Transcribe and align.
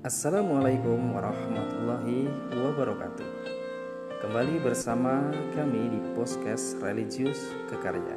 Assalamualaikum 0.00 1.12
warahmatullahi 1.12 2.24
wabarakatuh. 2.56 3.28
Kembali 4.24 4.56
bersama 4.64 5.28
kami 5.52 5.92
di 5.92 6.00
Podcast 6.16 6.80
Religius 6.80 7.52
Kekarya. 7.68 8.16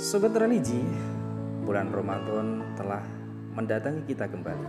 Sobat 0.00 0.32
religi, 0.32 0.80
bulan 1.60 1.92
Ramadan 1.92 2.72
telah 2.72 3.04
mendatangi 3.52 4.08
kita 4.08 4.32
kembali. 4.32 4.68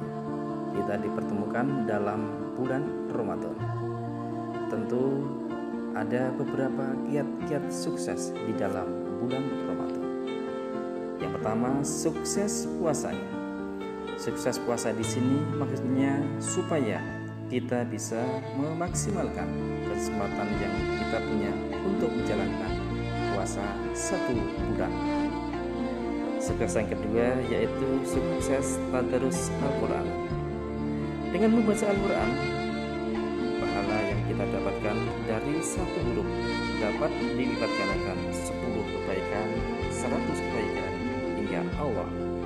Kita 0.75 0.99
dipertemukan 0.99 1.87
dalam 1.87 2.51
bulan 2.59 2.83
Ramadan. 3.15 3.55
Tentu 4.67 5.23
ada 5.95 6.35
beberapa 6.35 6.99
kiat-kiat 7.07 7.63
sukses 7.71 8.35
di 8.35 8.51
dalam 8.59 8.91
bulan 9.23 9.47
Ramadan. 9.71 10.05
Yang 11.23 11.31
pertama, 11.39 11.79
sukses 11.79 12.67
puasanya 12.75 13.36
Sukses 14.17 14.57
puasa 14.65 14.89
di 14.97 15.05
sini 15.05 15.45
maksudnya 15.61 16.17
supaya 16.41 16.97
kita 17.53 17.85
bisa 17.85 18.17
memaksimalkan 18.57 19.45
kesempatan 19.85 20.49
yang 20.57 20.73
kita 20.97 21.17
punya 21.21 21.53
untuk 21.85 22.09
menjalankan 22.09 22.73
puasa 23.37 23.61
satu 23.93 24.33
bulan. 24.73 24.89
Sukses 26.41 26.81
yang 26.81 26.89
kedua 26.89 27.37
yaitu 27.45 27.89
sukses 28.09 28.81
tadarus 28.89 29.53
Al-Quran. 29.61 30.07
Dengan 31.29 31.61
membaca 31.61 31.85
Al-Quran, 31.85 32.31
pahala 33.61 33.97
yang 34.01 34.21
kita 34.33 34.43
dapatkan 34.49 34.97
dari 35.29 35.55
satu 35.61 35.99
huruf 36.09 36.29
dapat 36.81 37.11
dilipat 37.37 37.69
gandakan 37.69 38.17
10 38.33 38.93
kebaikan, 38.97 39.47
100 39.93 40.41
kebaikan 40.41 40.91
hingga 41.37 41.61
Allah 41.77 42.36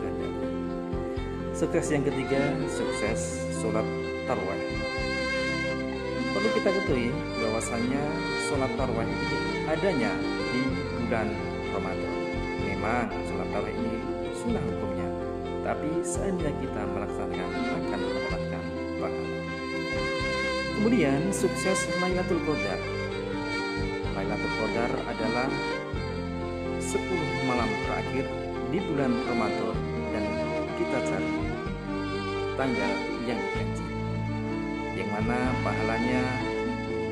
Sukses 1.61 1.93
yang 1.93 2.01
ketiga, 2.01 2.41
sukses 2.73 3.45
sholat 3.61 3.85
tarwah. 4.25 4.57
Perlu 6.33 6.49
kita 6.57 6.73
ketahui 6.73 7.13
bahwasanya 7.37 8.01
sholat 8.49 8.73
tarwah 8.73 9.05
ini 9.05 9.69
adanya 9.69 10.09
di 10.49 10.61
bulan 11.05 11.29
Ramadan. 11.69 12.13
Memang 12.65 13.13
sholat 13.29 13.45
tarwah 13.53 13.69
ini 13.69 13.93
sunnah 14.33 14.57
hukumnya, 14.73 15.05
tapi 15.61 16.01
seandainya 16.01 16.49
kita 16.65 16.81
melaksanakan 16.81 17.49
akan 17.53 17.99
mendapatkan 18.09 18.63
pahala. 18.97 19.25
Kemudian 20.81 21.29
sukses 21.29 21.85
Lailatul 22.01 22.41
Qadar. 22.41 22.81
Lailatul 24.17 24.53
Qadar 24.65 24.91
adalah 25.13 25.49
10 26.81 27.05
malam 27.45 27.69
terakhir 27.85 28.25
di 28.73 28.81
bulan 28.81 29.13
Ramadan 29.29 30.00
tanggal 32.61 32.93
yang 33.25 33.41
dijanji 33.41 33.85
yang 34.93 35.09
mana 35.09 35.49
pahalanya 35.65 36.21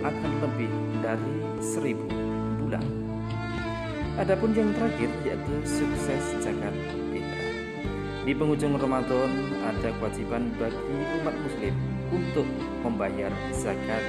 akan 0.06 0.32
lebih 0.46 0.70
dari 1.02 1.38
seribu 1.58 2.06
bulan 2.62 2.86
Adapun 4.20 4.52
yang 4.54 4.70
terakhir 4.78 5.08
yaitu 5.24 5.54
sukses 5.64 6.38
zakat 6.44 6.76
fitrah. 7.10 7.50
Di 8.28 8.36
penghujung 8.36 8.76
Ramadan 8.76 9.32
ada 9.64 9.96
kewajiban 9.96 10.52
bagi 10.60 10.96
umat 11.24 11.40
muslim 11.40 11.72
untuk 12.12 12.44
membayar 12.84 13.32
zakat 13.56 14.04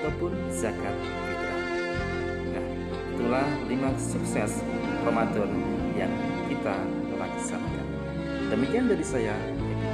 ataupun 0.00 0.32
zakat 0.48 0.96
fitrah. 0.96 1.60
Nah, 2.56 2.66
itulah 3.12 3.46
lima 3.68 3.92
sukses 4.00 4.64
Ramadan 5.04 5.52
yang 5.92 6.10
kita 6.48 6.80
laksanakan. 7.20 7.86
Demikian 8.48 8.88
dari 8.88 9.04
saya, 9.04 9.36